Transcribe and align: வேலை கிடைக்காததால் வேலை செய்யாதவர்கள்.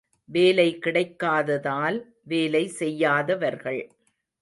வேலை 0.29 0.65
கிடைக்காததால் 0.85 1.99
வேலை 2.23 2.67
செய்யாதவர்கள். 2.79 3.81